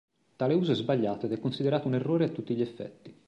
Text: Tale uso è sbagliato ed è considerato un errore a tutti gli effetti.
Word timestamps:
Tale 0.35 0.55
uso 0.55 0.71
è 0.71 0.73
sbagliato 0.73 1.27
ed 1.27 1.33
è 1.33 1.39
considerato 1.39 1.85
un 1.85 1.93
errore 1.93 2.25
a 2.25 2.29
tutti 2.29 2.55
gli 2.55 2.61
effetti. 2.61 3.15